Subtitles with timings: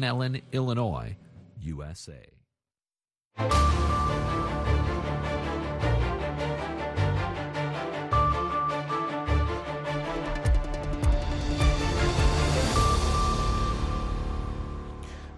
[0.00, 1.16] Ellen, Illinois,
[1.74, 2.20] USA.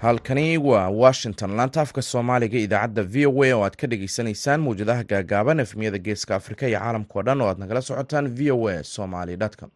[0.01, 5.05] halkani waa washington laanta afka soomaaliga idaacadda v o a oo aad ka dhagaysanaysaan mawjadaha
[5.13, 9.37] gaagaaban efmiyada geeska afrika iyo caalamkao dhan oo aad nagala socotaan v o a somaly
[9.61, 9.71] com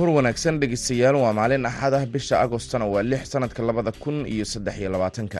[0.00, 2.04] duhur wanaagsan dhegeystayaal waa maalin axad ah.
[2.14, 5.38] Bisha agostona waa lix sanadka labada kun iyo saddex iyo labaatanka.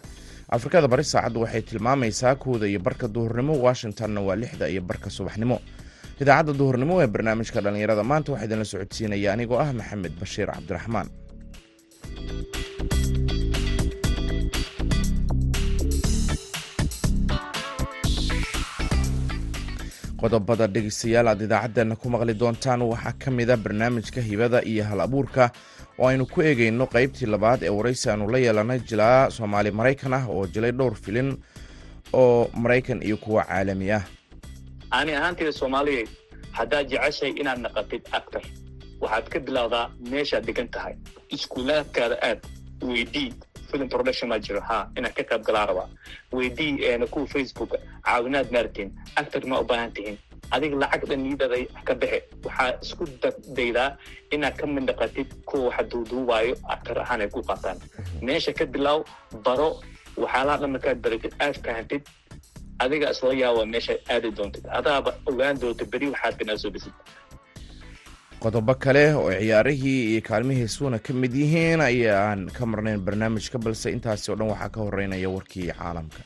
[0.57, 3.53] Afrikada bari saacaddu waxay tilmaamaysaa kowda iyo barka duhurnimo.
[3.67, 5.57] Washingtonna waa lixda iyo barka subaxnimo.
[6.21, 11.09] Idaacadda duhurnimo ee barnaamijka dhallinyarada maanta waxaa idinla socodsiinaya anigoo ah maxamed bashiir cabdiraxmaan
[20.21, 25.01] qodobada dhegeystayaal aad idaacaddeenna ku maqli doontaan waxaa ka mid a barnaamijka hibada iyo hal
[25.01, 25.51] abuurka
[25.99, 30.25] oo aynu ku eegayno qeybtii labaad ee waraysi aanu la yeelanay jilaa soomaali maraykan ah
[30.29, 31.37] oo jilay dhowr filin
[32.13, 34.03] oo maraykan iyo kuwa caalami ah.
[34.91, 36.07] Ani ahaantayda soomaaliya
[36.53, 38.43] haddaad jeceshahay inaad naqatid actor
[39.01, 40.95] waxaad ka bilowdaa meeshaad degan tahay.
[41.31, 42.41] Iskuulaadkaada aad
[42.83, 43.33] weydii
[43.73, 45.89] film production maa jiro ha inaad ka qayb galaa rabaa
[46.39, 46.73] weydii
[47.15, 47.73] kuwa facebook
[48.09, 48.91] caawinaad maartiin
[49.21, 50.19] actor ma u baahan tihiin
[50.57, 53.05] adiga lacag dhan niidaday ka baxe waxaa isku
[53.59, 53.89] daydaa
[54.37, 57.79] inaad ka mid naqatid kuwa waxa duuduubaayo actor ahaan ay ku qaataan
[58.29, 58.99] meesha ka bilaaw
[59.47, 59.69] baro
[60.23, 62.03] waxyaalaha dhan markaad baratid aad fahantid
[62.85, 66.95] adiga isla yaaba meesha aadi doontid adaaba ogaan doonta beri waxaad binaa soo dhisid
[68.43, 74.27] qodobo kale oo ciyaarihii iyo kaalmihiisuuna ka mid yihiin ayaan ka marnayn barnaamijka balse intaasi
[74.31, 76.21] oo dhan waxaa ka horeynaya warkii caalamka.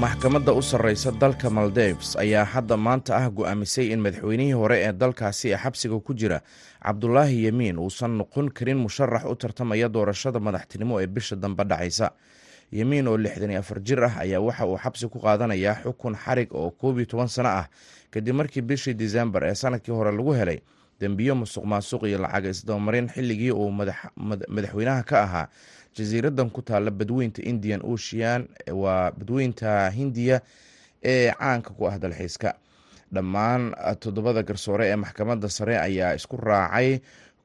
[0.00, 5.52] Maxkamadda u sarreysa dalka maldeves ayaa hadda maanta ah go'aamisay in madaxweynihii hore ee dalkaasi
[5.52, 6.40] ee xabsiga ku jira
[6.84, 12.10] cabdulaahi yemiin uusan noqon karin musharax u tartamaya doorashada madaxtinimo ee bisha dambe dhacaysa
[12.74, 16.50] yemiin oo lixdan iyo afar jir ah ayaa waxa uu xabsi ku qaadanayaa xukun xarig
[16.54, 17.66] oo koob iyo toban sano ah.
[18.10, 20.58] Kadib markii bishii disembar ee sannadkii hore lagu helay
[21.00, 23.70] dembiyo musuq maasuq iyo lacaga isdabamarin xilligii uu
[24.48, 25.46] madaxweynaha ka ahaa.
[25.94, 30.40] Jasiiradan ku taalla badweynta indian ocean waa badweynta hindiya
[31.02, 32.54] ee caanka ku ah dalxiiska.
[33.14, 36.98] Dhammaan toddobada garsoore ee maxkamadda sare ayaa isku raacay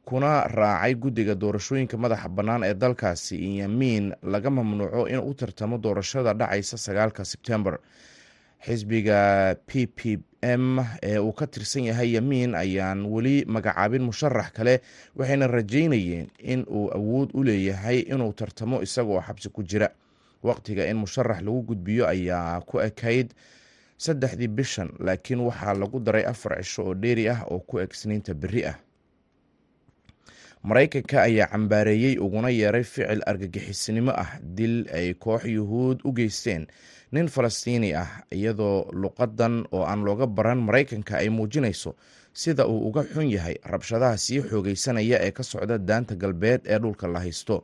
[0.10, 5.78] kuna raacay guddiga doorashooyinka madaxa bannaan ee dalkaasi in yamiin laga mamnuuco in u tartamo
[5.78, 7.78] doorashada dhacaysa sagaalka sebtembar
[8.66, 14.82] xisbiga p p m ee uu ka tirsan yahay yamiin ayaan weli magacaabin musharax kale
[15.16, 19.90] waxayna rajeynayeen in uu awood u leeyahay inuu tartamo isagoo xabsi ku jira.
[20.44, 23.34] Waqtiga in musharax lagu gudbiyo ayaa ku ekayd
[23.98, 28.34] saddexdii bishan laakiin waxaa lagu daray afar cisho oo dheeri ah oo ku eg sniinta
[28.34, 28.76] berri ah
[30.64, 36.68] maraykanka ayaa cambaareeyey uguna yeeray ficil argagixisnimo ah dil ay koox yuhuud u geysteen.
[37.12, 41.96] Nin falastiini ah iyadoo luqadan oo aan looga baran maraykanka ay muujinayso
[42.34, 47.08] sida uu uga xun yahay rabshadaha sii xoogeysanaya ee ka socda daanta galbeed ee dhulka
[47.08, 47.64] la haysto.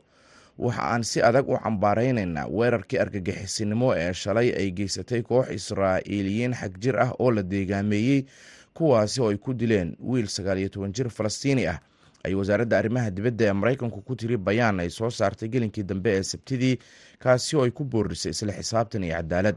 [0.58, 6.80] Waxa aan si adag u cambaaraynaynaa weerarkii argagixisinimo ee shalay ay geysatay koox israa'iiliyiin xag
[6.80, 8.24] jir ah oo la deegaameeyey
[8.74, 11.78] kuwaasi oo ay ku dileen wiil sagaal iyo toban jir falastiini ah
[12.26, 16.22] ay wasaaradda arrimaha dibadda ee maraykanku ku tiri bayaan ay soo saartay gelinkii dambe ee
[16.32, 16.74] sabtidii
[17.24, 19.56] kaasi oo ay ku boorisay isla xisaabtan iyo cadaalad.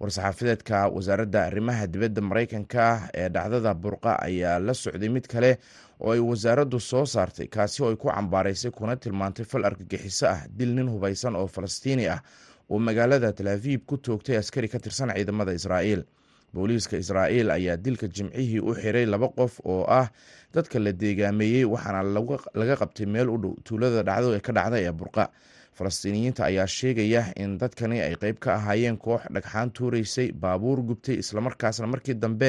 [0.00, 5.58] War-saxaafadeedka wasaaradda arrimaha dibadda maraykanka ee dhacdada burqa ayaa la socday mid kale
[6.00, 10.40] oo ay wasaaraddu soo saartay kaasi oo ay ku cambaaraysay kuna tilmaantay fal argagixiso ah
[10.58, 12.20] dil nin hubaysan oo falastiini ah
[12.70, 16.02] oo magaalada talaafiib ku toogtay askari ka tirsan ciidamada israa'iil
[16.54, 20.08] booliiska israa'iil ayaa dilka jimcihii u xiray laba qof oo ah
[20.54, 22.02] dadka la deegaameeyey waxaana
[22.54, 25.30] laga qabtay meel u dhow tuulada dhacdo ee ka dhacda ee burqa.
[25.78, 31.86] Falastiiniyiinta ayaa sheegaya in dadkani ay qeyb ka ahaayeen koox dhagxaan tuuraysay baabuur gubtay islamarkaasna
[31.86, 32.48] markii dambe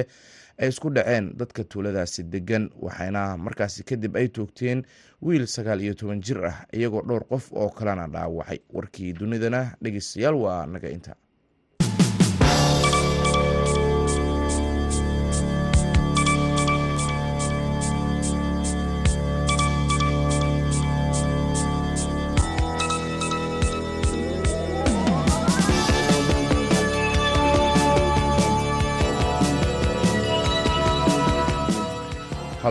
[0.58, 4.84] ay isku dhaceen dadka tuuladaasi degan waxaana markaasi kadib ay toogteen
[5.22, 8.60] wiil sagaal iyo toban jir ah iyagoo dhowr qof oo kalena dhaawacay.
[8.74, 11.16] Warkii dunidana dhegeystayaal waa naga inta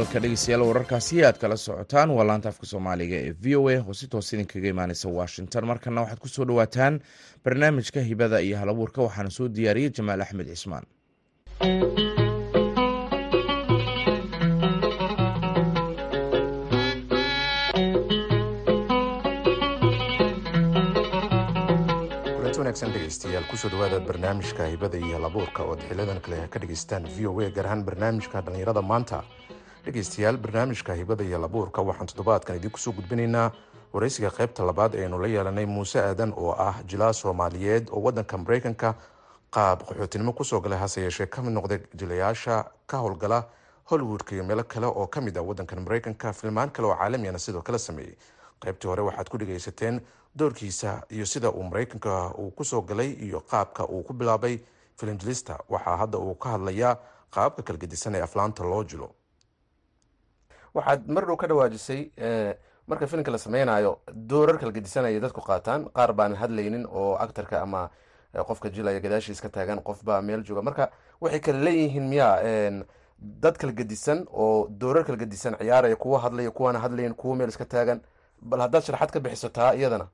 [0.01, 2.11] halka dhegeystayaal wararkaasi aad kala socotaan.
[2.17, 3.77] Waa laanta afka soomaaliga ee v o a.
[3.89, 5.67] Oo si toos idinkaga imaaneysa washington.
[5.73, 7.01] Markana waxaad ku soo dhawaataan
[7.45, 9.03] barnaamijka hibada iyo halabuurka.
[9.07, 10.85] Waxaana soo diyaariyey jamaal axmed cismaan.
[22.11, 23.45] Dhegeystayaal.
[23.51, 25.63] Kusoo dhawaada barnaamijka hibada iyo halabuurka.
[25.63, 29.23] Oo ad xiliyadan kale ka dhegeystaan v o a gaar ahaan barnaamijka dhallinyarada maanta
[29.85, 33.51] dhegeystayaal barnaamijka hibada iyo halabuurka waxaan toddobaadkan idin ku soo gudbinaynaa
[33.93, 38.95] waraysiga qaybta labaad eenu la yeelanay muuse aadan oo ah jilaa soomaaliyeed oo wadanka mareykanka
[39.51, 43.45] qaab qaxootinimo ku soo galay hase yeeshee ka mid noqday jilayaasha ka howlgala
[43.91, 47.63] hollywoodka iyo meelo kale oo ka mid ah wadankan mareykanka filmaan kale oo caalamiyana sidoo
[47.63, 48.17] kale sameeyey.
[48.61, 50.01] Qaybtii hore waxaad ku dhegeysateen
[50.39, 54.59] doorkiisa iyo sida uu mareykanka uu ku soo galay iyo qaabka uu ku bilaabay
[54.97, 56.97] filimjilista waxaa hadda uu ka hadlayaa
[57.31, 57.79] qaababka kala
[58.19, 59.11] ee aflaanta loo jilo
[60.75, 62.11] waxaad mar dhow ka dhawaajisay
[62.87, 65.89] marka filimka la sameynayo doorar kala gedisanaya dadku qaataan.
[65.95, 67.91] Qaar baan hadlaynin oo actarka ama
[68.47, 70.63] qofka jilaya gadaashiis ka taagan qof baa meel jooga.
[70.63, 70.91] Marka
[71.21, 72.29] waxay kala leeyihiin miya
[73.19, 77.65] dad kala gedisan oo doorar kala gedisan ciyaaraya kuwa hadlaya kuwaana hadlayn kuwa meel iska
[77.65, 78.01] taagan.
[78.43, 80.09] Bal haddaad sharaxaad ka bixiso taa iyadana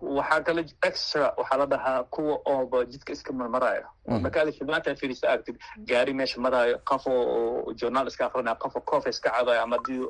[0.00, 5.56] waxaa kale extra waxaa la dhahaa kuwa ooba jidka iska marmaraayo markaad filmaanta fiirisa aragtid
[5.86, 10.06] gaari meesha maraayo qof oo journaal iska akrinaya qof oo coffee iska cadayo ama haddii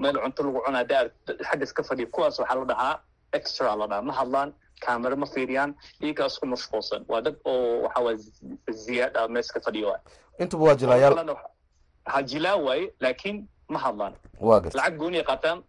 [0.00, 1.10] meel cunto lagu cunaa haddii
[1.48, 2.08] xagga iska fadhiyo.
[2.08, 3.00] Kuwaas waxaa la dhahaa
[3.32, 7.04] extra la dhahaa ma hadlaan camera ma fiiriyaan iyagaa isku mashquulsan.
[7.08, 8.14] Waa dad oo waxa waa
[8.70, 10.00] ziyaada meel iska fadhiyo waay.
[10.38, 11.36] Intuba waa jilaayaal
[12.06, 14.14] ha jilaa waaye laakiin ma hadlaan.
[14.74, 15.62] Lacag gooniya qaataan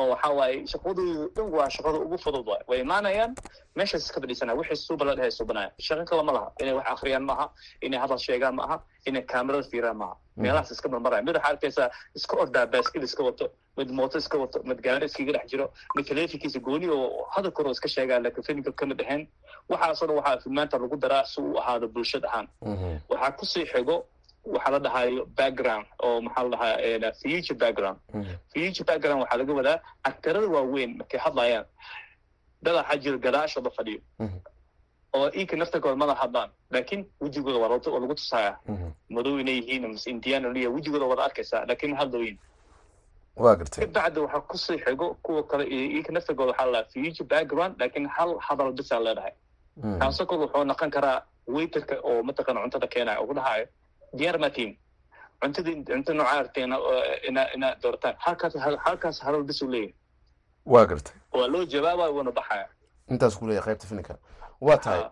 [0.00, 2.62] oo waxa waaye shaqadoodu dhan waa shaqada ugu fudud waay.
[2.68, 3.32] Way imaanayaan
[3.78, 6.48] meeshaas iska fadhiisanaya wixii suuba la dhahay suubanaya shaqo kale ma laha.
[6.60, 7.46] Inay wax akhriyaan maaha
[7.86, 8.76] inay hadal sheegaan maaha
[9.08, 11.88] inay kaamerada fiiraan maaha meelahaas iska marmaraya mid waxaa arkaysaa
[12.18, 13.46] iska ordaa baaskil iska wato
[13.78, 15.66] mid mooto iska wato mid gaari iskaga dhex jiro
[15.96, 19.22] mid teleefonkiisa gooni oo hadal kor oo iska sheegaa laakiin filimka kama dhexeen
[19.72, 22.46] waxaasoo dhan waxaa filmaanta lagu daraa si uu ahaado bulshad ahaan.
[23.10, 23.96] Waxaa ku sii xigo
[24.54, 27.98] waxaa la dhahayo background oo maxaa la dhahaa future background.
[28.54, 29.78] Future background waxaa laga wadaa
[30.08, 31.64] actarada waaweyn markay hadlayaan.
[32.62, 34.00] Dad waxaa jiro gadaashooda fadhiyo.
[35.16, 37.68] Oo iinka naftarkooda mada hadlaan laakiin wejigooda waa
[38.00, 38.58] lagu tusaaya
[39.08, 42.38] madow inay yihiin mise indiana liya wejigooda wada arkaysaa laakiin ma hadlooyin
[43.36, 43.86] waa gartay.
[43.86, 48.06] Kabacdi waxaa ku sii xigo kuwa kale iinka naftarkooda waxaa la dhahaa future background laakiin
[48.16, 49.32] hal hadal bisaa leedahay
[50.00, 53.66] kaasoo kale wuxuu noqon karaa waiterka oo mataqana cuntada keenaya ugu dhahayo
[54.12, 54.78] diyaar matiin
[55.42, 56.72] cuntadii cunto noocaa arteen
[57.28, 58.14] ina ina doortaan.
[58.18, 58.54] Halkaas
[58.84, 59.94] halkaas hadal bis uu leeyahay.
[60.66, 61.14] Waa gartay.
[61.32, 62.68] Waa loo jawaabaya wuuna baxaya
[63.10, 64.18] intaas ku qaybta filimka
[64.60, 65.04] waa tahay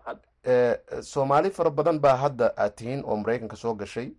[1.01, 4.11] soomaali fara badan baa hadda aad tihiin oo maraykanka soo gashay.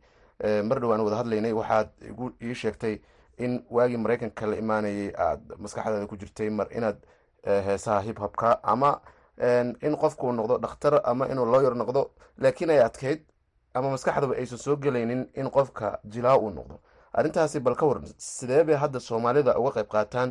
[0.64, 2.98] Mar dhow aan wada hadlaynay waxaad igu ii sheegtay
[3.38, 6.96] in waagii maraykanka la imaanayay aad maskaxdaada ku jirtay mar inaad
[7.44, 9.00] heesaha hip hopka ama
[9.82, 12.10] in qofku noqdo dhakhtar ama inuu lawyer noqdo.
[12.38, 13.20] Laakiin ay adkayd
[13.78, 16.76] ama maskaxdaba aysan soo gelaynin in qofka jilaa uu noqdo.
[17.18, 20.30] Arrintaasi bal ka waran sidee bay hadda soomaalida uga qayb qaataan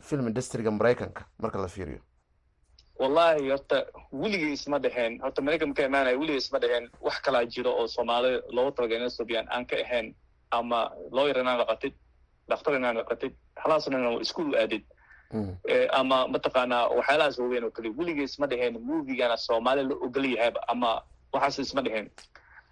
[0.00, 1.24] film industriga maraykanka?
[1.38, 2.00] Marka la fiiriyo.
[3.00, 3.78] Wallahi horta
[4.12, 8.40] weligay isma dheheen horta maraykan marka imaanaya weligay isma dheheen wax kalaa jiro oo soomaali
[8.56, 10.14] loogu talagalay inay subiyaan aan ka ahayn
[10.50, 11.94] ama lawyer inaan naqatid
[12.48, 14.84] dhakhtar inaan naqatid halaasna inaan iskuul aadid.
[15.92, 17.88] Ama mataqaanaa waxyaalahaas waaweyn oo kale.
[17.98, 21.02] Weligay isma dheheen movigana soomaali la ogol yahayba ama
[21.32, 22.10] waxaas isma dheheen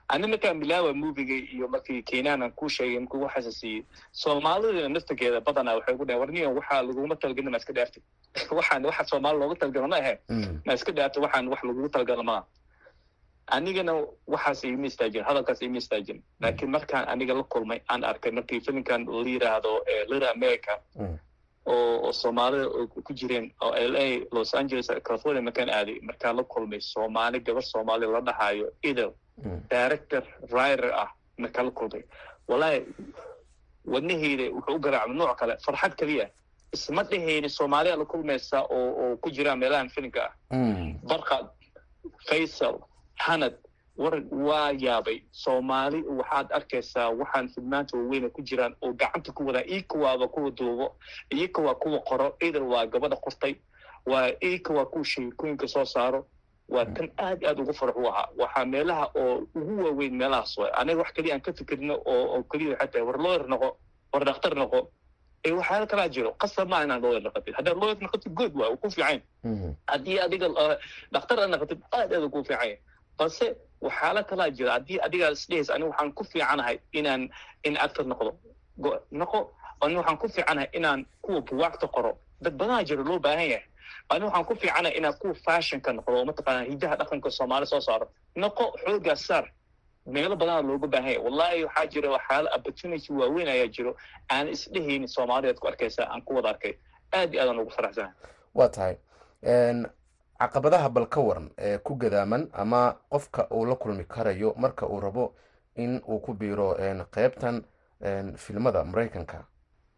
[0.09, 5.75] ani markaan bilaawa moviga iyo markii kenyanan ku sheegay markuu waxaasa siiyey soomaalida naftageeda badanaa
[5.79, 8.03] waxay ku dhaheen warniyan waxaa laguma talagelin ma iska dhaaftid
[8.59, 10.15] waxaan waxa soomaali looga talagala ma ahe.
[10.67, 12.43] Ma iska dhaaftid waxaan wax lagugu talagala maa
[13.51, 13.93] anigana
[14.27, 19.07] waxaas iima istaajin hadalkaas iima istaajin laakiin markaan aniga la kulmay aan arkay markii filimkan
[19.07, 19.73] la yiraahdo
[20.11, 20.73] little america
[21.67, 22.67] oo oo soomaalida
[23.07, 27.63] ku jireen oo l a los angeles california markaan aaday markaan la kulmay soomaali gabar
[27.63, 29.13] soomaali la dhahayo idol
[29.71, 32.03] director writer ah markaan la kulmay.
[32.49, 32.85] Wallahi
[33.85, 36.27] wadnaheyda wuxuu u garaacmay nooc kale farxad keliya.
[36.73, 40.57] Isma dhehayni soomaaliya la kulmaysa oo oo ku jiraan meelahan filimka ah.
[41.09, 41.47] Barkad
[42.29, 42.79] faysal
[43.17, 43.55] hanad
[44.03, 44.15] war
[44.49, 45.19] waa yaabay.
[45.43, 50.51] Soomaali waxaad arkaysaa waxaan fidmaanta waaweyna ku jiraan oo gacanta ku wadaa ika waaba kuwa
[50.51, 50.87] duubo
[51.31, 53.55] ika waa kuwa qoro idal waa gabadha qortay
[54.07, 56.27] waa ika waa kuwa sheekooyinka soo saaro
[56.69, 58.29] waa tan aad aad ugu farax u ahaa.
[58.39, 60.73] Waxaa meelaha oo ugu waaweyn meelahaas waay.
[60.81, 63.69] Aniga wax keliya aan ka fikirno oo keliya waxay tahay war lawyer noqo
[64.13, 64.81] war dhakhtar noqo
[65.45, 66.31] ee waxyaala kalaa jiro.
[66.41, 69.21] Qasab maa inaan lawyer noqotid haddaad lawyer noqotid good waay ku fiican
[69.93, 70.49] haddii adiga
[71.13, 72.77] dhakhtar aad noqotid aad aad ugu fiican
[73.19, 73.47] balse
[73.83, 74.73] waxyaala kalaa jira.
[74.73, 77.31] Haddii adigaa isdhehaysa aniga waxaan ku fiicanahay inaan
[77.65, 78.31] in actor noqdo.
[79.13, 79.39] Noqo
[79.81, 82.19] ani waxaan ku fiicanahay inaan kuwa buwaagta qoro.
[82.43, 83.65] Dad badanaa jiro loo baahan yahay.
[84.11, 88.07] Ani waxaan ku fiicanahay inaan kuwa fashionka noqdo oo mataqaana hidaha dhaqanka soomaali soo saaro.
[88.37, 89.45] Noqo xoogaas saar.
[90.07, 91.19] Meelo badanaa looga baahan yahay.
[91.25, 93.97] Wallahi waxaa jira waxyaala opportunity waaweyn ayaa jiro.
[94.33, 96.75] Aan isdhehaynin soomaaliyaad ku arkaysa aan ku wada arkay.
[97.13, 98.15] Aad iyo aadaan ugu faraxsanahay.
[98.55, 98.97] Waa tahay
[100.41, 105.01] caqabadaha bal ka waran ee ku gadaaman ama qofka uu la kulmi karayo marka uu
[105.01, 105.35] rabo
[105.77, 106.75] in uu ku biiro
[107.15, 107.63] qeybtan
[108.37, 109.45] filmada maraykanka.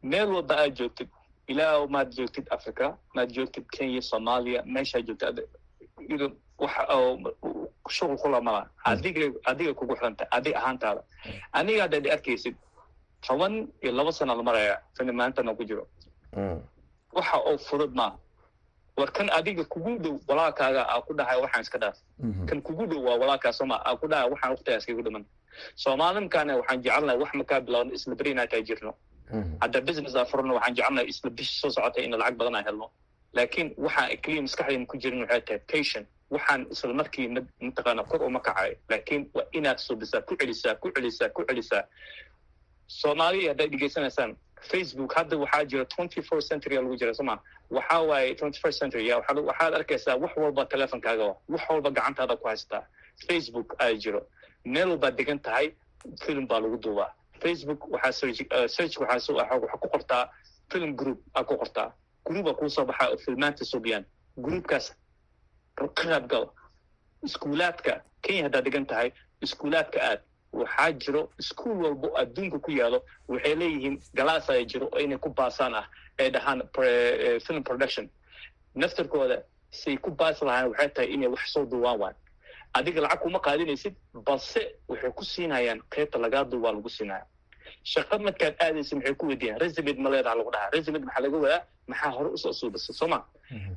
[0.03, 1.09] Meel walba aad joogtid.
[1.47, 5.47] Ilaa maad joogtid africa maad joogtid kenya soomaaliya meeshaad joogtid.
[7.89, 11.03] Shuqul kula mala adiga adiga kugu xiranta adig ahaantaada.
[11.53, 12.57] Aniga haddaad arkaysid
[13.21, 15.87] toban iyo laba sana la maraya filimaantana ku jiro.
[17.13, 18.17] Waxa oo fudud maaha
[18.97, 21.97] war kan adiga kugu dhow walaalkaaga aa ku dhahay waxaan iska dhaaf.
[22.49, 25.25] Kan kugu dhow waa walaalkaa sooma aa ku dhahay waxaan waqtigaas kaga dhiman.
[25.77, 28.93] Soomaalimkaana waxaan jecelnahay wax makaa bilowno isla beri inaa taa jirno.
[29.61, 32.91] Hadda business aa furno waxaan jecelnahay isla bishi soo socotay in lacag badan aa helno.
[33.33, 36.07] Laakiin waxaan keliya maskaxdayna ku jirin waxay tahay patient.
[36.31, 37.29] Waxaan isla markii
[37.61, 41.85] mataqaana kor uma kacayo laakiin waa inaad subisaa ku celisaa ku celisaa ku celisaa.
[42.89, 44.37] Soomaaliya haddaad dhegeysanaysaan
[44.71, 47.39] facebook hadda waxaa jira twenty four century lagu jira soma
[47.71, 52.83] waxaa waaye twenty first century waxaad arkaysaa wax walba teleefonkaaga wax walba gacantaada ku haysataa
[53.29, 54.27] facebook aa jiro.
[54.65, 55.75] Meel walbaad degan tahay
[56.25, 57.11] film baa lagu duubaa.
[57.43, 58.41] Facebook waxaa search
[58.77, 60.25] search waxaa waxaa ku qortaa
[60.73, 61.93] film group aa ku qortaa.
[62.25, 64.05] Groupa kuu soo baxaa filmaanta subiyaan
[64.39, 64.95] groupkaas
[65.95, 66.47] qaab gal
[67.27, 69.11] iskuulaadka kenya haddaad degan tahay
[69.43, 70.21] iskuulaadka aad
[70.53, 72.99] waxaa jiro iskuol walba oo adduunka ku yaalo.
[73.29, 75.87] Waxay leeyihiin galaas aya jiro oo inay ku baasaan ah
[76.19, 76.63] ay dhahaan
[77.47, 78.09] film production.
[78.75, 81.99] Naftarkooda say ku baasi lahaan waxay tahay inay wax soo duwaan.
[82.01, 82.15] Waan
[82.75, 83.95] adiga lacag kuma qaadinaysid
[84.27, 87.25] balse waxay ku siinayaan qaybta lagaa duwaa lagu siinaya
[87.85, 89.61] shaqad markaad aadaysa maxay ku weydiiyaan?
[89.61, 90.71] Resumed ma leedaha lagu dhahaa.
[90.73, 91.63] Resumed maxaa laga wadaa?
[91.89, 93.19] Maxaa hore u soo suubisay soo ma?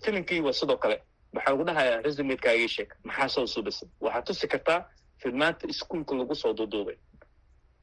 [0.03, 1.01] Filimkii waa sidoo kale.
[1.34, 2.01] Waxaa lagu dhahayaa?
[2.05, 2.89] Resumedkaagii sheeg.
[3.03, 4.86] Maxaa soo suubisay waxaad tusi kartaa
[5.22, 6.98] filmaanta iskuolka lagu soo duuduubay.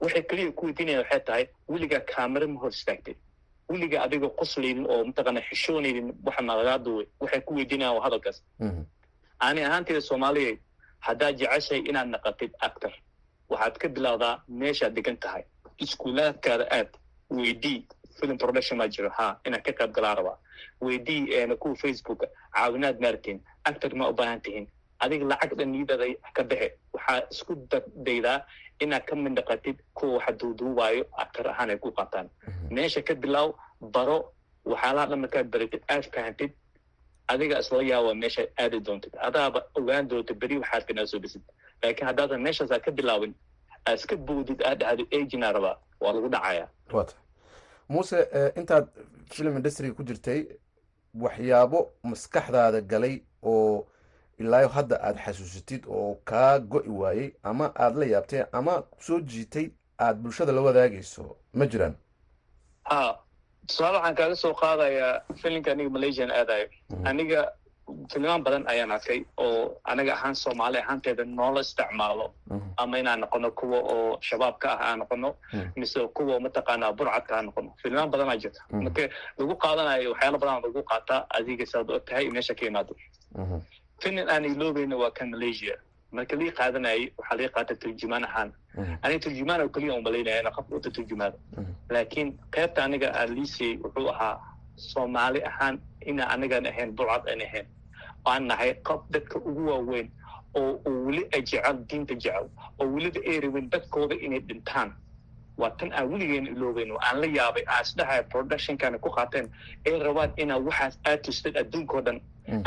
[0.01, 3.15] Waxay keliya ku weydiinayaan waxay tahay weligaa kaamera ma hor istaagtay.
[3.71, 8.43] Weligaa adiga qoslaynin oo mataqaana xishoonaynin waxa nalagaa duubay waxay ku weydiinayaan waa hadalkaas.
[9.41, 10.57] Ani ahaanteeda soomaaliya
[11.07, 12.93] haddaad jeceshahay inaad naqatid actor
[13.51, 15.43] waxaad ka bilowdaa meeshaad degan tahay.
[15.79, 16.91] Iskuulaadkaada aad
[17.31, 17.87] weydii
[18.21, 20.39] film production maa jiro ha inaad ka qayb galaa rabaa
[20.81, 21.27] weydii
[21.63, 24.67] kuwa facebooka caawinaad maartiin actor ma u baahan tihiin
[25.05, 26.07] adiga lacag dhan niidada
[26.37, 27.53] ka baxe waxaa isku
[28.07, 28.39] daydaa
[28.85, 32.27] inaad ka mid naqatid kuwa waxa duuduubaayo actor ahaan ay ku qaataan.
[32.71, 33.49] Meesha ka bilaaw
[33.95, 34.19] baro
[34.73, 36.53] waxyaalaha dhan markaad baratid aad fahantid
[37.33, 39.13] adiga isla yaaba meeshaad aadi doontid.
[39.29, 41.43] Adaaba ogaan doonta beri waxaad kanaa soo bisid.
[41.83, 43.35] Laakiin haddaadan meeshaas aad ka bilaawin
[43.87, 45.77] aad iska boodid aad dhahdo agina rabaa.
[46.03, 47.21] Waa lagu dhacayaa wa tahay
[47.93, 48.19] muuse
[48.61, 48.87] intaad
[49.35, 50.41] film industryga ku jirtay
[51.25, 51.79] waxyaabo
[52.11, 53.87] maskaxdaada galay oo
[54.39, 59.71] ilaayo hadda aada xasuusatid oo kaa go-i waayey ama aada la yaabtay ama soo jiitay
[59.99, 61.95] aada bulshada la wadaagayso ma jiraan.
[62.85, 63.19] Ha
[63.67, 66.67] tusaale waxaan kaaga soo qaadayaa filimka aniga malaysian aadayo
[67.05, 67.53] aniga
[68.13, 72.27] filmaan badan ayaan arkay oo anaga ahaan soomaali ahaanteeda noola isticmaalo.
[72.77, 75.35] Ama inaan noqono kuwa oo shabaabka ah aan noqono
[75.77, 77.71] mise kuwa mataqaanaa burcadka aan noqono.
[77.83, 78.61] Filmaan badanaa jirta.
[78.73, 79.03] Marka
[79.39, 82.95] lagu qaadanayo waxyaala badan lagu qaataa adiga saad og tahay meesha ka imaado
[84.03, 85.75] filim aan iloobayna waa kan malaysia.
[86.13, 88.53] Marka lii qaadanayay waxaa lii qaata turjumaan ahaan.
[89.03, 91.39] Aniga turjumaan oo keliya u malaynaya ina qofka uta turjumaado
[91.91, 94.37] laakiin qaybta aniga aan liisiyey wuxuu ahaa
[94.77, 97.67] soomaali ahaan ina anigaan ahayn burcad aan ahayn.
[98.27, 100.11] Aan nahay qof dadka ugu waaweyn
[100.55, 102.47] oo weli jecel diinta jecel
[102.79, 104.93] oo weliba ay rabin dadkooda inay dhintaan
[105.61, 109.47] waa tan aan weligeena iloobayn oo aan la yaabay aan isdhahay productionkana ku qaateen
[109.87, 112.19] ay rabaan inaa waxaas aad tustid adduunkao dhan.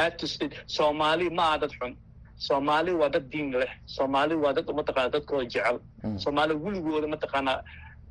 [0.03, 1.93] Aad tustid soomaali ma aha dad xun.
[2.47, 3.71] Soomaali waa dad diin leh.
[3.85, 5.77] Soomaali waa dad mataqaana dadkooda jecel.
[6.23, 7.59] Soomaali weligooda mataqaanaa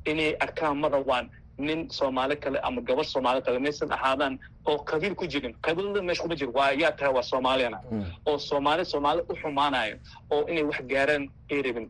[0.05, 5.15] inay arkaan ma rabaan nin soomaali kale ama gabar soomaali kale maysan ahaadaan oo qabiil
[5.15, 5.53] ku jirin.
[5.65, 6.51] Qabiilada meesha kuma jiro.
[6.51, 7.79] Waa yaa tahay waa soomaaliyana.
[8.25, 9.95] Oo soomaali soomaali u xumaanayo
[10.31, 11.87] oo inay wax gaaraan ay rabin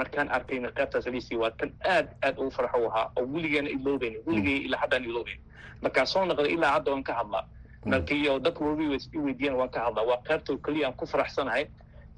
[0.00, 4.56] markaan arkayna qaybtaas liisii waa tan aad aad ugu farxo ahaa oo weligeena iloobayn weligey
[4.66, 5.40] ilaa haddaan iloobayn
[5.82, 7.44] markaan soo noqday ilaa hadda waan ka hadlaa.
[7.86, 8.84] Markiiyo dadka wabi
[9.14, 10.04] i weydiiyaan waan ka hadlaa.
[10.10, 11.66] Waa qaybta keliya aan ku faraxsanahay.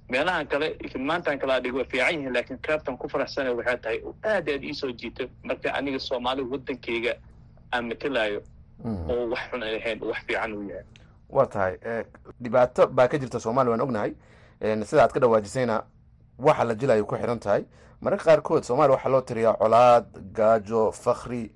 [0.09, 4.15] Meelahan kale filmaantan kale adhig way fiican yihiin laakiin qaybtan ku faraxsanahay waxay tahay oo
[4.25, 5.29] aad aad iisoo jiito.
[5.45, 7.13] Marka aniga soomaali waddankeyga
[7.73, 8.41] aan matalaayo
[9.11, 10.85] oo wax xun ay ahayn wax fiican uu yahay.
[11.29, 11.75] Waa tahay
[12.43, 14.13] dhibaato baa ka jirta soomaaliya waan ognahay.
[14.89, 15.83] Sida aad ka dhawaajisayna
[16.39, 17.65] waxa la jilayo ku xiran tahay.
[18.01, 21.51] Mararka qaarkood soomaaliya waxaa loo tiriyaa colaad gaajo fakri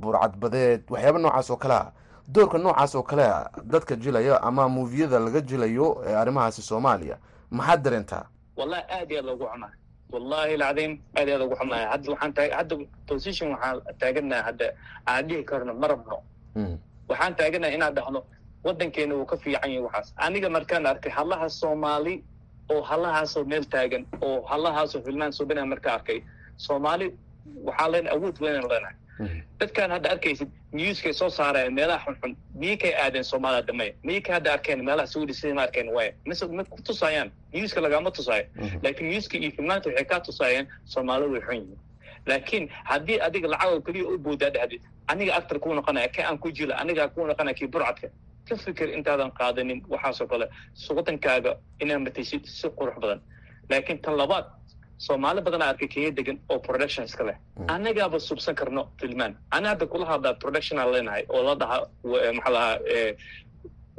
[0.00, 1.92] burcadbadeed waxyaaba noocaas oo kale ah.
[2.28, 7.16] Doorka noocaas oo kale a dadka jilaya ama muufiyada laga jilayo arrimahaasi soomaaliya
[7.50, 8.24] maxaad dareentaa
[8.56, 9.74] wallahi aad iyo aad loogu xunahay
[10.12, 12.74] wallahi alcadiim aad iyo aad ugu xunahay hadda waxaan taag hadda
[13.06, 14.66] position waxaan taaganahay hadda
[15.06, 16.18] aan dhihi karno ma rabno.
[17.08, 18.20] Waxaan taaganahay inaan dhahno
[18.64, 20.14] waddankeena wuu ka fiican yahay waxaas.
[20.16, 22.24] Aniga markaan arkay hallaha soomaali
[22.68, 26.20] oo hallahaasoo meel taagan oo hallahaasoo filmaan subina marka arkay.
[26.56, 27.06] Soomaali
[27.64, 28.96] waxaa leen awood weynan leenahay.
[29.60, 34.32] Dadkaan hadda arkaysid newskay soo saareen meelaha xunxun miyay kay aadeen soomaalida damaya miyay ka
[34.32, 35.88] hadda arkeen meelaha saudi sida ma arkeen?
[35.94, 38.44] Waaya mise ma ku tusaayaan newska lagama tusaayo.
[38.82, 41.78] Laakiin newska iyo filmaanta waxay kaa tusaayeen soomaalida way xun yihiin.
[42.26, 46.38] Laakiin haddii adiga lacag oo keliya u boodaa dhahdi aniga actor kuu noqonaya ka aan
[46.38, 48.08] ku jila aniga kuu noqonaya kii burcadka
[48.48, 50.46] ka fikir intaadan qaadanin waxaasoo kale
[50.96, 53.20] wadankaaga inaad mataysid si qurux badan.
[53.70, 54.44] Laakiin tan labaad
[55.06, 57.36] soomaali badanaa arkay kenya degan oo production iska leh.
[57.74, 61.78] Annagaaba subsan karno filmaan ana hadda kula hadlaa productionaa leenahay oo la dhaha
[62.36, 62.76] maxaa lahaa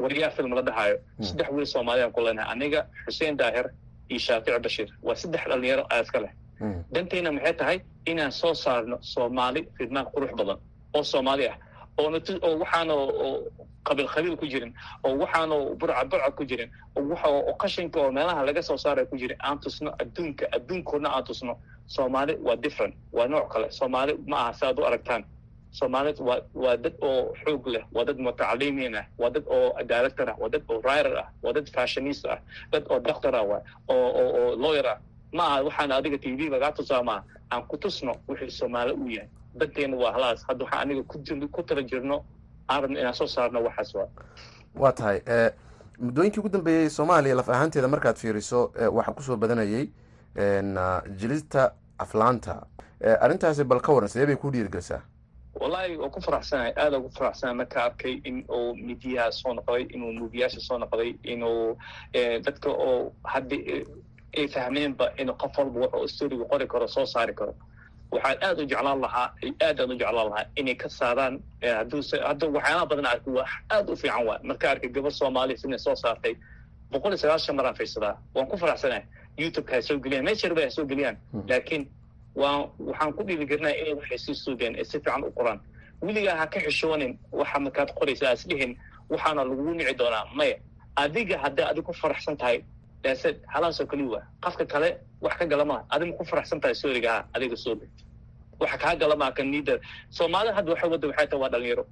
[0.04, 0.98] wariyaa film la dhahaayo.
[1.28, 2.52] Saddex wiil soomaaliyaan ku leenahay.
[2.54, 3.66] Aniga xuseen daahir
[4.10, 6.32] iyo shaafic bashir waa saddex dhalinyaro aa iska leh.
[6.94, 7.78] Dantayna maxay tahay
[8.12, 10.58] inaan soo saarno soomaali filmaan qurux badan
[10.96, 11.58] oo soomaali ah
[11.98, 12.94] oo waxaana
[13.88, 14.74] qabiil qabiil ku jirin
[15.04, 19.38] oo waxaana burca burca ku jirin oo qashinka oo meelaha laga soo saaray ku jirin
[19.40, 21.58] aan tusno adduunka adduunkoodna aan tusno.
[21.88, 23.72] Soomaali waa different waa nooc kale.
[23.72, 25.24] Soomaali ma aha si aad u aragtaan.
[25.72, 26.12] Soomaali
[26.54, 30.50] waa dad oo xoog leh waa dad mutacalimiin ah waa dad oo director ah waa
[30.50, 32.40] dad oo writer ah waa dad fashionist ah
[32.72, 34.98] dad oo doctor ah waa oo lawyer ah.
[35.34, 39.08] Ma aha waxaan adiga t v lagaa tusaa maaha aan ku tusno wixii soomaali u
[39.10, 42.24] yahay danteena waa halaas hadda waxaan aniga ku tala jirno
[42.70, 44.08] aan rabno inaan soo saarno waxaas waa.
[44.76, 45.20] Waa tahay.
[46.00, 49.88] Muddooyinkii ugu dambeeyey soomaaliya laf ahaanteeda markaad fiiriso waxaa ku soo badanayay
[51.20, 52.66] jilista aflaanta.
[53.22, 55.02] Arrintaasi bal ka waran sidee bay ku dhiirigelisaa?
[55.62, 57.58] Wallahi waa ku faraxsanahay aada ugu faraxsanahay.
[57.58, 61.78] Marka arkay in uu midiyaha soo noqday inuu muubiyaasha soo noqday inuu
[62.46, 63.86] dadka oo haddi
[64.38, 67.56] ay fahmeenba inuu qof walba wuxuu storiga qori karo soo saari karo
[68.12, 69.28] waxaan aad u jeclaan lahaa
[69.68, 71.36] aad aan u jeclaan lahaa inay ka saaraan
[71.80, 75.80] hadduu hadda waxyaalaha badan arkay waa aad u fiican waa marka arkay gabar soomaaliya sidai
[75.80, 76.34] soo saartay
[76.92, 79.04] boqol iyo sagaashan maraan fiirsadaa waan ku faraxsanahay
[79.38, 81.18] youtube-ka ha soo geliyaan meesha yarba ha soo geliyaan.
[81.50, 81.84] Laakiin
[82.42, 85.60] waan waxaan ku dhiirigelinaya inay waxay sii suugeen ee si fiican u qoraan.
[86.02, 88.72] Weligaa ha ka xishoonin waxa markaad qoraysa aas dhihin
[89.10, 90.56] waxaana lagugu nici doonaa maya
[90.96, 92.58] adiga hadday adig ku faraxsan tahay
[93.04, 94.90] daasad halaasoo waa qofka kale
[95.26, 97.86] wax ka galama adiga ku faraxsan tahay soorigaha adiga soobe
[98.62, 99.76] waxa kaa galamaa kan niida
[100.18, 101.84] soomaalida hadda waxa wadda waxay tahay waa dhalinyaro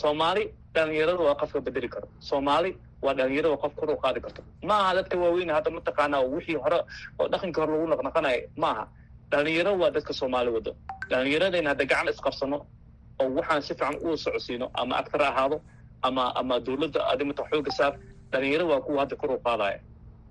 [0.00, 0.42] soomaali
[0.74, 2.06] dhalinyarada waa qofka bedeli karo.
[2.28, 2.70] Soomaali
[3.04, 4.40] waa dhalinyarada qof kor u qaadi karto.
[4.68, 6.78] Ma aha dadka waaweyn hadda mataqaanaa wixii hore
[7.20, 8.42] oo dhaqankii hore lagu naqnaqanayo.
[8.62, 8.84] Ma aha
[9.32, 10.72] dhalinyaro waa dadka soomaali wado
[11.10, 12.58] dhalinyaradayna hadda gacan isqabsano
[13.22, 15.56] oo waxaan si fiican u socodsiino ama actar ahaado
[16.06, 17.92] ama ama dawladda adimata xooga saar
[18.32, 19.78] dhalinyaro waa kuwa hadda kor u qaadaya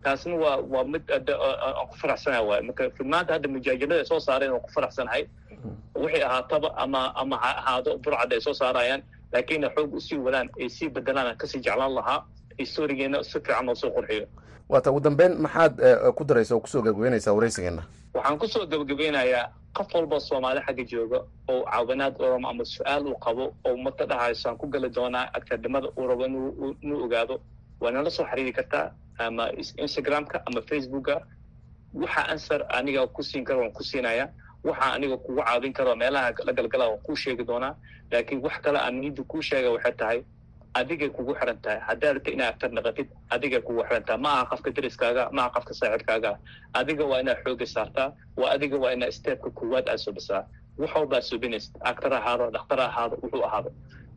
[0.05, 2.61] taasna waa waa mid aan ku faraxsanahay waay.
[2.67, 5.23] Marka filmaanta hadda mujaajalada soo saareen oo ku faraxsanahay
[5.97, 9.01] waxay ahaataba ama ama ha ahaado burcad ay soo saarayaan
[9.33, 12.19] laakiin xoog u sii wadaan ay sii bedelaan ka sii jeclaan lahaa
[12.59, 14.27] historigeena si fiican oo soo qurxiyo.
[14.69, 15.73] Waata ugu dambeyn maxaad
[16.15, 20.83] ku daraysa oo ku soo gabagabeynaysaa waraysigeena waxaan ku soo gabagabeynayaa qof walba soomaali xagga
[20.91, 21.19] jooga
[21.51, 25.87] oo caawinaad orama ama su'aal uu qabo oo mata dhahayso aan ku geli doonaa akademada
[25.97, 27.39] uu rabo inuu ogaado
[27.81, 29.49] waa nala soo xiriiri kartaa ama
[29.83, 31.15] instagramka ama facebooka.
[31.93, 34.29] Waxa answer aniga ku siin karo waan ku siinaya
[34.63, 37.75] waxa aniga kugu caawin karo meelaha la galgala waan kuu sheegi doonaa.
[38.11, 40.19] Laakiin wax kale aan kuu sheega waxay tahay
[40.73, 41.79] adigay kugu xiran tahay.
[41.79, 44.19] Haddaa rabta inaad actar naqatid adigay kugu xiran tahay.
[44.21, 46.31] Ma aha qofka deriskaaga ma aha qofka saaxiibkaaga.
[46.73, 48.09] Adiga waa inaad xooga saartaa.
[48.37, 50.43] Waa adiga waa inaad steepka koowaad aad subisaa
[50.77, 53.69] wax subinaysid actar ahaado dhakhtar ahaado wuxuu ahaado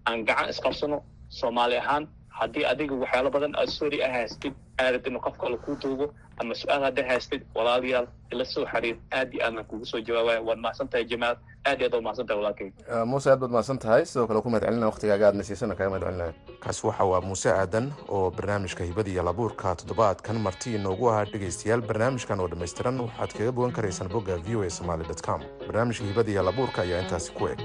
[0.08, 2.08] aan gacan isqabsano soomaali ahaan
[2.40, 6.06] haddii adiga waxyaalo badan aad sori a haystid aadad in qof kale kuu duubo
[6.40, 10.58] ama su'aal hadda haystid walaalayaal ila soo xiriir aad iyo aadaan kugu soo jawaabaya waad
[10.58, 11.36] mahadsan tahay jamaal.
[11.66, 12.70] Aad iyo aad waa mahadsan tahay walaalkay.
[13.10, 14.04] Muuse aad baad mahadsan tahay.
[14.06, 16.32] Sidoo kale ku mahad celina waqtigaaga aad nasiisana kaga mahad celinaya
[16.64, 21.82] kaasi waxa waa muuse aadan oo barnaamijka hibada iyo labuurka toddobaadkan marti inoogu ahaa dhegaystayaal
[21.90, 25.40] barnaamijkan oo dhammaystiran waxaad kaga bogan karaysaan bogga v o a somaly com.
[25.66, 27.58] Barnaamijka hibada iyo labuurka ayaa intaasi ku eg.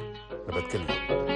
[0.48, 1.33] Nabadgelyo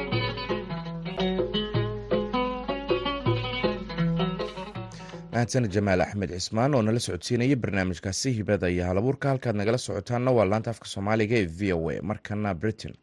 [5.38, 10.45] mahadsaned jamaal axmed cismaan oo nala socodsiinaya barnaamijkaasi hibada iyo halabuurka halkaad nagala socotaanna waa
[10.45, 12.02] laanta afka soomaaliga ee v o a.
[12.02, 12.93] Markana britain.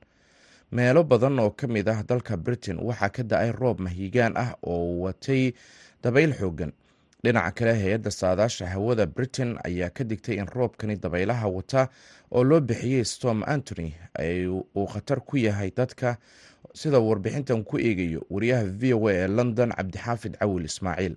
[0.73, 5.01] Meelo badan oo ka mid ah dalka britain waxaa ka da'ay roob mahiigaan ah oo
[5.07, 5.53] watay
[6.03, 6.73] dabayl xoogan
[7.25, 11.89] dhinaca kale hay'adda saadaasha hawada britain ayaa ka digtay in roobkani dabaylaha wata
[12.33, 13.95] oo loo bixiyey storm antony
[14.77, 16.17] uu khatar ku yahay dadka
[16.75, 21.17] sida warbixintan ku eegayo wariyaha v o a ee london cabdixaafid cawil ismaaciil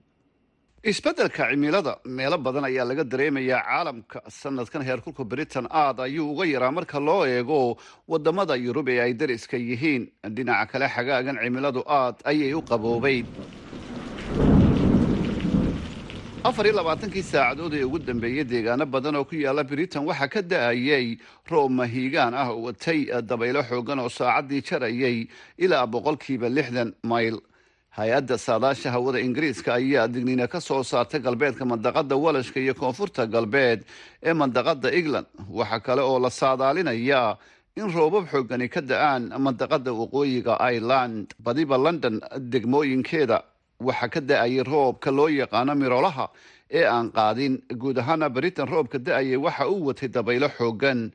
[0.84, 6.72] isbeddelka cimilada meelo badan ayaa laga dareemayaa caalamka sanadkan heerkulka britain aad ayuu uga yaraa
[6.72, 10.04] marka loo eego waddamada yurub ee ay dariska yihiin.
[10.36, 13.26] Dhinaca kale xagaagan cimiladu aad ayay u qaboobeyn
[16.48, 20.42] afar iyo labaatankii saacadood ee ugu dambeeyey deegaano badan oo ku yaalla britain waxaa ka
[20.42, 21.18] da'ayay
[21.52, 27.42] roob mahiigaan ah oo watay dabaylo xoogan oo saacaddii jarayay ilaa boqolkiiba lixdan mayl
[27.98, 33.80] hay'adda saadaasha hawada ingiriiska ayaa digniina ka soo saartay galbeedka mandaqada walashka iyo koonfurta galbeed
[34.24, 35.28] ee mandaqada england.
[35.50, 37.38] Waxaa kale oo la saadaalinayaa
[37.78, 42.22] in roobab xoogani ka da'aan mandaqada waqooyiga ireland badiba london
[42.54, 43.42] degmooyinkeeda.
[43.88, 46.30] Waxaa ka da'ayay roobka loo yaqaano miroolaha
[46.70, 47.54] ee aan qaadin.
[47.82, 51.12] Guud ahaana britain roobka da'ayay waxa uu watay dabaylo xoogan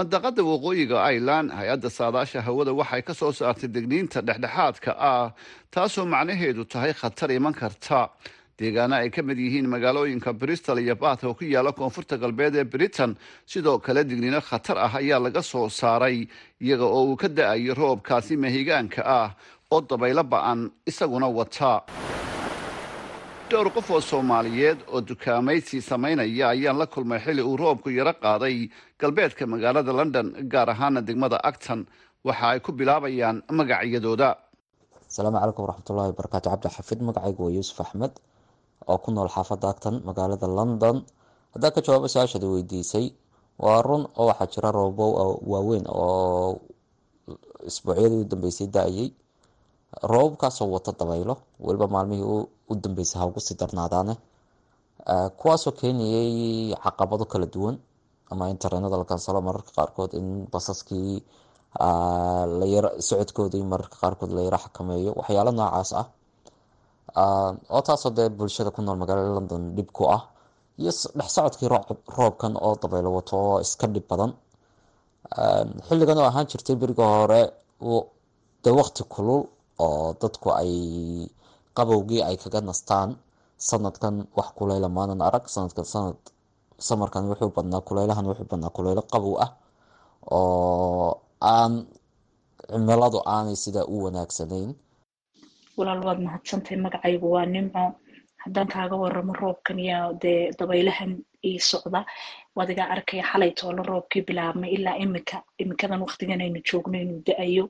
[0.00, 5.26] mandaqada waqooyiga ireland hay'adda saadaasha hawada waxay ka soo saartay degniinta dhexdhexaadka ah
[5.74, 8.00] taasoo macnaheedu tahay khatar iman karta.
[8.60, 12.64] Deegaano ay ka mid yihiin magaalooyinka bristol iyo bath oo ku yaalla koonfurta galbeed ee
[12.72, 13.12] britain
[13.52, 16.16] sidoo kale digniino khatar ah ayaa laga soo saaray
[16.64, 19.28] iyaga oo uu ka da'ayo roobkaasi mahigaanka ah
[19.74, 20.60] oo dabaylo ba'an
[20.90, 21.72] isaguna wata
[23.50, 28.56] dhowr qof oo soomaaliyeed oo dukaamaysi samaynaya ayaan la kulmay xilli uu roobku yaro qaaday
[29.00, 31.80] galbeedka magaalada london gaar ahaana degmada acton.
[32.24, 34.28] Waxa ay ku bilaabayaan magacyadooda.
[35.10, 38.12] Asalaamu calaykum waraxmatullahi wabarakaatu cabdi xafid magacaygu waa yuusuf axmed
[38.90, 40.96] oo ku nool xaafadda acton magaalada london.
[41.54, 43.06] Haddaan ka jawaabo su'aashaada weydiisay
[43.64, 45.06] waa run oo waxaa jira roobo
[45.52, 46.60] waaweyn oo
[47.70, 49.08] isbuucyadii u dambeysay da'ayay.
[50.12, 52.22] Roobabkaasoo wata dabaylo weliba maalmihii
[52.70, 54.14] u dambeysay ha ugu sii darnaadaane.
[55.38, 56.30] Kuwaasoo keenayay
[56.84, 57.76] caqabado kala duwan
[58.32, 61.12] ama in tareenada la kansalo mararka qaarkood in basaskii
[63.08, 65.10] socodkoodii mararka qaarkood la yaro xakameeyo.
[65.20, 66.06] Waxyaalo noocaas ah.
[67.74, 70.22] Oo taasoo dee bulshada ku nool magaalada london dhib ku ah
[70.80, 71.68] iyo dhex socodkii
[72.18, 74.32] roobkan oo dabaylo wato oo iska dhib badan.
[75.86, 77.40] Xilligan oo ahaan jirtay beriga hore
[78.64, 79.42] dee waqti kulul
[79.84, 80.72] oo dadku ay
[81.76, 83.10] qabowgii ay kaga nastaan
[83.68, 85.44] sanadkan wax kuleyla maanan arag.
[85.54, 86.18] Sanadkan sanad
[86.88, 89.50] samarkan wuxuu badnaa kuleylahan wuxuu badnaa kuleylo qabow ah
[90.30, 91.08] oo
[91.40, 91.72] aan
[92.70, 94.70] cimiladu aanay sidaa u wanaagsanayn.
[95.76, 97.84] Walaal waad mahadsantahay magacaygu waa nimco.
[98.44, 101.12] Haddaan kaaga waramo roobkan iyo dee dabaylahan
[101.44, 102.00] ii socda
[102.56, 105.36] waad iga arkaya xalay toolo roobkii bilaabmay ilaa imika.
[105.62, 107.64] Imikadan waqtigan aynu joogno inuu da'ayo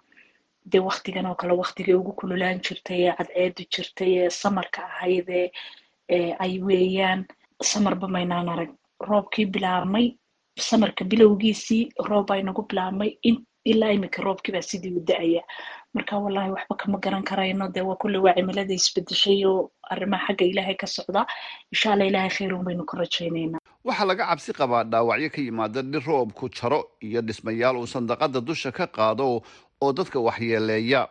[0.65, 6.33] dee waktigan oo kale waktigii ugu kululaan jirtay ee cadceedu jirtay ee samarka ahayd ee
[6.39, 7.27] ay weeyaan
[7.63, 8.71] samarba maynaan arag
[9.09, 10.07] roobkii bilaabmay
[10.69, 13.11] samarka bilowgiisii roob baa inagu bilaabmay
[13.65, 15.43] ilaa imika roobkiibaa sidii u da'aya
[15.95, 20.45] marka wallahi waxba kama garan karayno dee waa kulle waa cimilada isbedeshay oo arrimaha xagga
[20.47, 21.27] ilaahay ka socda
[21.73, 26.03] insha alla ilaahay khayruun baynu ka rajaynaynaa waxaa laga cabsi qabaa dhaawacyo ka yimaada dhir
[26.11, 29.43] roobku jaro iyo dhismayaal uu sandaqada dusha ka qaado
[29.81, 31.09] oo dadka waxyeeleeya.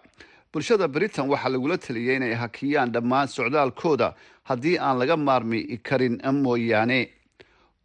[0.54, 4.14] Bulshada britain waxaa lagula taliyay inay hakiyaan dhammaan socdaalkooda
[4.50, 7.10] haddii aan laga maarmi karin mooyaane.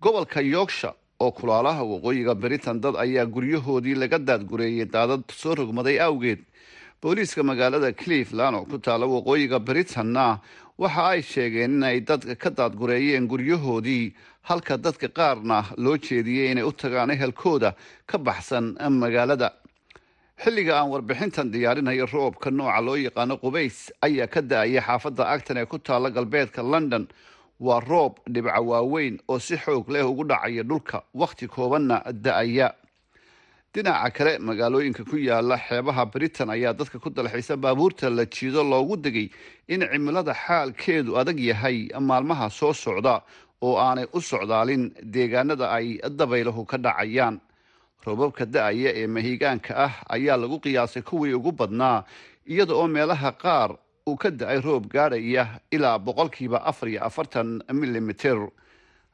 [0.01, 6.40] Gobolka yorksha oo kulaalaha waqooyiga britain dad ayaa guryahoodii laga daadgureeyay daadad soo rogmaday awgeed.
[7.03, 10.40] Booliiska magaalada cleveland oo ku taala waqooyiga britanna
[10.79, 14.14] waxa ay sheegeen inay dadka ka daadgureeyeen guryahoodii
[14.49, 17.75] halka dadka qaarna loo jeediyey inay u tagaan ehelkooda
[18.07, 19.53] ka baxsan magaalada
[20.44, 23.76] xilliga aan warbixintan diyaarinayo roobka nooca loo yaqaano qubays
[24.07, 27.09] ayaa ka da'aya xaafadda acton ee ku taala galbeedka london.
[27.61, 32.68] Waa roob dhibca waaweyn oo si xoog leh ugu dhacaya dhulka wakhti koobanna da'aya.
[33.74, 38.96] Dhinaca kale magaalooyinka ku yaalla xeebaha britain ayaa dadka ku dalxiisa baabuurta la jiido loogu
[38.96, 39.30] degay
[39.68, 43.22] in cimilada xaalkeedu adag yahay maalmaha soo socda
[43.62, 47.40] oo aanay u socdaalin deegaanada ay dabaylahu ka dhacayaan
[48.07, 51.99] roobabka da'aya ee mahigaanka ah ayaa lagu qiyaasay kuwii ugu badnaa
[52.53, 53.71] iyada oo meelaha qaar
[54.09, 55.45] uu ka da'ay roob gaadhaya
[55.77, 57.49] ilaa boqolkiiba afar iyo afartan
[57.81, 58.38] milimiter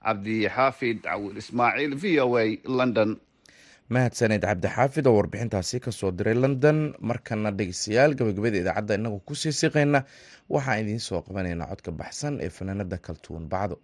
[0.05, 2.44] cabdixaafid cawil ismaaciil v o a
[2.79, 3.11] london.
[3.94, 6.79] Mahadsaneed cabdixaafid oo warbixintaasi ka soo diray london
[7.11, 10.00] markana dhegeystayaal gabagabada idaacadda inagu ku sii siqayna
[10.55, 13.76] waxaan idiin soo qabanaynaa codka baxsan ee fanaanada kaltuun bacdo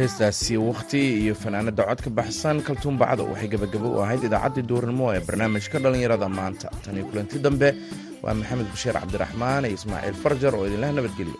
[0.00, 5.20] heestaasi wakhti iyo fanaanada cod ka baxsan kaltuumbacdo waxay gebagabo u ahayd idaacaddii duurnimo ee
[5.28, 6.68] barnaamijka dhallinyarada maanta.
[6.84, 7.68] Taniyo kulanti dambe
[8.24, 11.36] waa maxamed bashiir cabdiraxmaan iyo ismaaciil farjar oo idinlah nabadgelyo